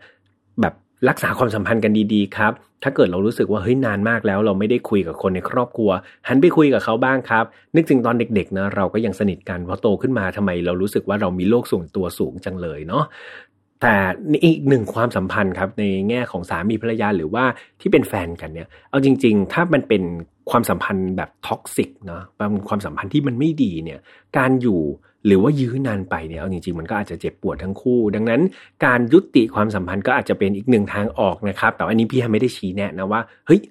[0.62, 0.74] แบบ
[1.10, 5.90] รักษาความสัมพันธ์กันดีๆครับ ถ้าเกิดเรารู้สึกว่าเฮ้ยนานมากแล้ว เราไม่ได้คุยกับคนในครอบครัว
[6.28, 13.04] หันไปคุยกับเขาบ้างครับ นึกถึงตอนเด็กๆนะเราก็ยังสนิทกันพอโตขึ้นมาทำไม เรารู้สึกว่าเรามีโลกส่วนตัวสูงจังเลยเนาะ
[13.84, 13.96] แต่
[14.46, 17.46] อีกหนึ่งความสัมพันธ์ครับในแง่ของสามีภรรยาหรือว่า
[17.82, 20.04] ที่เป็นแฟนกันเนี่ย เอาจริง ๆ ถ้ามันเป็น
[20.50, 24.00] ความสัมพันธ์แบบ toxic เนาะเป็นความสัมพันธ์ที่มันไม่ดีเนี่ย
[24.38, 24.82] การอยู่
[25.26, 28.42] หรือว่ายื้อนานไปเนี่ยเอาจริงๆมันก็อาจจะเจ็บปวดทั้งคู่ ดังนั้น
[28.86, 33.62] การยุติความสัมพันธ์ก็อาจจะเป็นอีกหนึ่งทางออกนะครับ แต่อันนี้พี่ไม่ได้ชี้แนะนะว่าเฮ้ย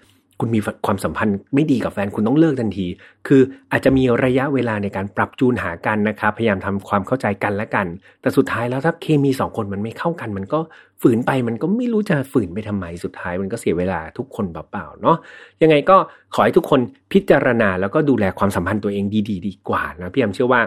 [0.42, 2.86] คุณมีความสัมพันธ์ไม่ดีกับแฟนคุณต้องเลิกทันที
[3.26, 7.86] คืออาจจะมีระยะเวลาในการปรับจูนหากันนะครับพยายามทำความเข้าใจกันและกัน
[8.20, 10.60] แต่สุดท้ายแล้วถ้าเคมีสองคนมันไม่เข้ากัน มันก็
[11.02, 15.16] ฝืนไปมันก็ไม่รู้จะฝืนไปทำไมสุดท้ายมันก็เสียเวลาทุกคนเปล่าๆเนาะ
[15.62, 15.96] ยังไงก็
[16.34, 16.80] ขอให้ทุกคน
[17.12, 20.60] พิจารณาแล้วก็ดูแลความสัมพันธ์ตัวเองดี ๆ ดีกว่านะพี่แอมเชื่อว่า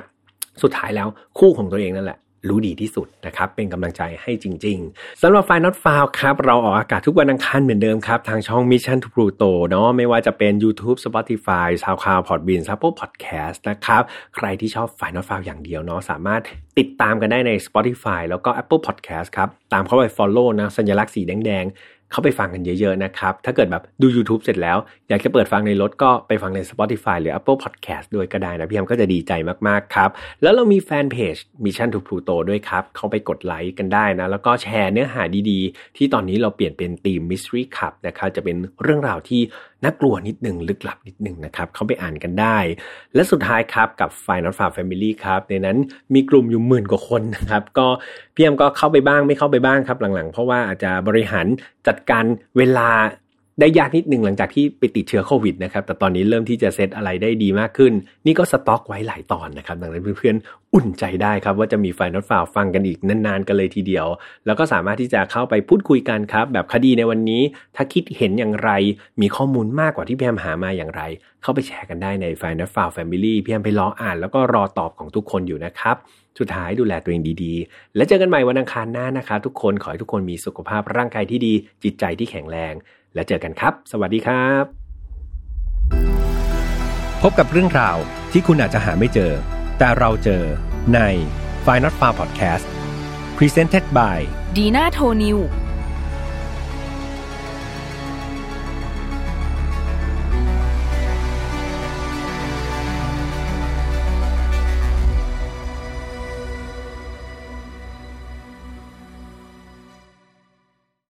[0.63, 1.07] สุดท้ายแล้ว
[1.39, 2.17] คู่ของตัวเองนั่นแหละ
[2.49, 13.58] รู้ดีที่สุดนะครับ เป็นกำลังใจให้จริง ๆสำหรับไฟนอตฟาวครับ เราออกอากาศทุกวันอังคารเหมือนเดิมครับ ทางช่อง Mission to Pluto เนาะไม่ว่าจะเป็น YouTube Spotify SoundCloud Podbean Apple Podcast
[13.69, 14.03] นะครับ
[14.36, 16.41] ใครที่ชอบไฟนอตฟาวอย่างเดียวเนาะสามารถ
[16.79, 21.65] ติดตามกันได้ใน Spotify แล้วก็ Apple Podcast ครับ ตามเข้าไป Follow นะสัญลักษณ์สีแดง
[22.15, 24.78] เข้าไปฟังกันเยอะๆนะครับ ถ้าเกิดแบบดู YouTube เสร็จแล้ว
[25.10, 29.32] อยากจะเปิดฟังในรถก็ไปฟังใน Spotify หรือ Apple Podcast ด้วยก็ได้นะพี่แอมก็จะดีใจ
[29.67, 30.10] มากๆครับ
[30.41, 39.41] แล้วเรามีแฟนเพจ Mission to Pluto ด้วยครับ เข้าไปกดไลค์กันได้นะ แล้วก็แชร์เนื้อหาดีๆ ที่ตอนนี้เราเปลี่ยนเป็นทีม Mystery Club นะครับจะเป็นเรื่องราวที่
[39.86, 42.58] น่ากลัวนิดหนึ่งลึกลับนิดหนึ่งนะครับ เข้าไปอ่านกันได้
[43.15, 45.78] และสุดท้ายครับกับ Final f a r Family ครับ ในนั้น
[46.13, 47.88] มีกลุ่มอยู่หมื่นกว่าคนนะครับ ก็
[48.36, 51.48] พี่แอมก็เข้าไปบ้างไม่เข้าไปบ้างครับหลังๆ เพราะว่าอาจจะบริหาร
[51.88, 52.26] จัดการ
[52.58, 52.89] เวลา
[53.59, 57.93] ได้ยากนิดหนึ่งหลังจากที่ไปติดเชื้อโควิดนะครับ แต่ตอนนี้เริ่มที่จะเซตอะไรได้ดีมากขึ้น
[58.25, 64.07] นี่ก็สต็อกไว้หลายตอนนะครับดังนั้นเพื่อนๆ อุ่นใจได้ครับว่าจะมี File Not Found ฟังกันอีกนานๆกันเลยทีเดียว
[64.45, 67.41] แล้วก็สามารถที่จะเข้าไปพูดคุยกันครับ แบบคดีในวันนี้
[67.75, 68.71] ถ้าคิดเห็นอย่างไร
[69.21, 71.01] มีข้อมูลมากกว่าที่พี่แอมหามาอย่างไร
[71.41, 75.95] เข้าไปแชร์กันได้ใน File Not Found Family พี่แอมไปรออ่านแล้วก็รอตอบของทุกคนอยู่นะครับ
[76.39, 82.73] สุดท้ายดูแลตัวเองดีๆ แล้วเจอกันใหม่วันอังคารหน้านะครับทุกคนขอให้ทุกคนมีสุขภาพร่างกายที่ดี จิตใจที่แข็งแรง
[83.15, 84.63] แล้วเจอกันครับ สวัสดีครับ
[87.21, 87.97] พบกับเรื่องราว
[88.32, 89.32] ที่คุณอาจจะหาไม่เจอ
[89.78, 90.43] แต่เราเจอ
[90.93, 90.99] ใน
[91.65, 92.65] f i n a l f a r Podcast
[93.38, 94.19] Presented by
[94.58, 95.38] ดีน่าโทนิว